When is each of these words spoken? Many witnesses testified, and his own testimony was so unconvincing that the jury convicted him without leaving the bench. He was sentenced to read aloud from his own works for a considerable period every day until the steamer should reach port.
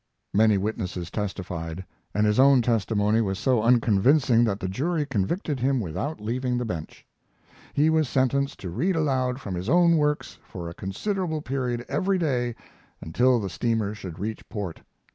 Many 0.33 0.57
witnesses 0.57 1.11
testified, 1.11 1.85
and 2.15 2.25
his 2.25 2.39
own 2.39 2.63
testimony 2.63 3.21
was 3.21 3.37
so 3.37 3.61
unconvincing 3.61 4.43
that 4.45 4.59
the 4.59 4.67
jury 4.67 5.05
convicted 5.05 5.59
him 5.59 5.79
without 5.79 6.19
leaving 6.19 6.57
the 6.57 6.65
bench. 6.65 7.05
He 7.75 7.87
was 7.91 8.09
sentenced 8.09 8.59
to 8.61 8.71
read 8.71 8.95
aloud 8.95 9.39
from 9.39 9.53
his 9.53 9.69
own 9.69 9.97
works 9.97 10.39
for 10.41 10.67
a 10.67 10.73
considerable 10.73 11.43
period 11.43 11.85
every 11.87 12.17
day 12.17 12.55
until 12.99 13.39
the 13.39 13.47
steamer 13.47 13.93
should 13.93 14.17
reach 14.17 14.49
port. 14.49 14.81